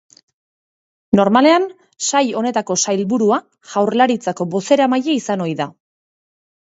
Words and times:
Normalean, 1.19 1.67
sail 2.07 2.33
honetako 2.41 2.77
sailburua, 2.85 3.39
Jaurlaritzako 3.75 4.49
bozeramaile 4.57 5.19
izan 5.21 5.45
ohi 5.49 5.55
da. 5.61 5.69